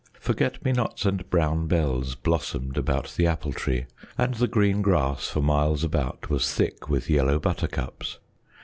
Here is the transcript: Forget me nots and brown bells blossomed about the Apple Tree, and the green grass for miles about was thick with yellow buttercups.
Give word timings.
Forget 0.19 0.65
me 0.65 0.71
nots 0.71 1.05
and 1.05 1.29
brown 1.29 1.67
bells 1.67 2.15
blossomed 2.15 2.75
about 2.75 3.13
the 3.17 3.27
Apple 3.27 3.53
Tree, 3.53 3.85
and 4.17 4.33
the 4.33 4.47
green 4.47 4.81
grass 4.81 5.27
for 5.27 5.41
miles 5.43 5.83
about 5.83 6.27
was 6.27 6.51
thick 6.51 6.89
with 6.89 7.07
yellow 7.07 7.37
buttercups. 7.37 8.17